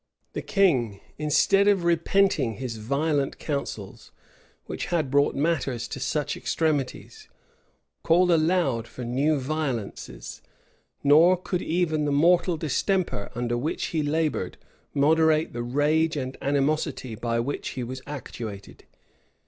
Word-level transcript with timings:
{1574.} 0.33 0.41
The 0.41 0.47
king, 0.47 1.13
instead 1.23 1.67
of 1.67 1.83
repenting 1.83 2.55
his 2.55 2.77
violent 2.77 3.37
counsels, 3.37 4.09
which 4.65 4.85
had 4.87 5.11
brought 5.11 5.35
matters 5.35 5.87
to 5.89 5.99
such 5.99 6.35
extremities, 6.35 7.29
called 8.01 8.31
aloud 8.31 8.87
for 8.87 9.05
new 9.05 9.39
violences;[] 9.39 10.41
nor 11.03 11.37
could 11.37 11.61
even 11.61 12.05
the 12.05 12.11
mortal 12.11 12.57
distemper, 12.57 13.29
under 13.35 13.55
which 13.59 13.87
he 13.93 14.01
labored, 14.01 14.57
moderate 14.95 15.53
the 15.53 15.61
rage 15.61 16.17
and 16.17 16.35
animosity 16.41 17.13
by 17.13 17.39
which 17.39 17.67
he 17.77 17.83
was 17.83 18.01
actuated. 18.07 18.85